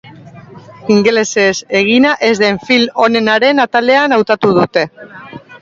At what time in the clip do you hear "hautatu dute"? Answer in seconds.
4.19-4.89